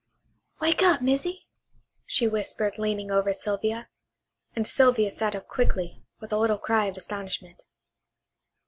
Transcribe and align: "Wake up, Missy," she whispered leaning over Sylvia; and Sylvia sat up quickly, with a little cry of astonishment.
"Wake 0.59 0.81
up, 0.81 0.99
Missy," 1.03 1.45
she 2.07 2.27
whispered 2.27 2.79
leaning 2.79 3.11
over 3.11 3.35
Sylvia; 3.35 3.87
and 4.55 4.65
Sylvia 4.67 5.11
sat 5.11 5.35
up 5.35 5.47
quickly, 5.47 6.01
with 6.19 6.33
a 6.33 6.37
little 6.39 6.57
cry 6.57 6.85
of 6.85 6.97
astonishment. 6.97 7.61